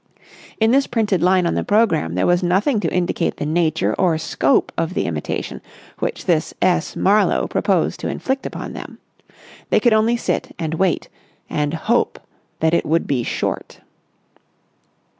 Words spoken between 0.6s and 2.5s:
this printed line on the programme there was